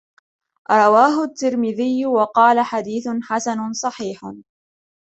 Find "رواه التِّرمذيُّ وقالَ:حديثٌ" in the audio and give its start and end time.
0.71-3.05